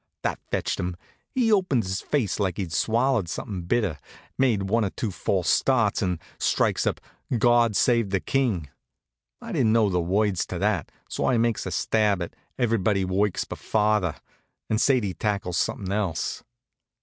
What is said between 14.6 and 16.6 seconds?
and Sadie tackles somethin' else.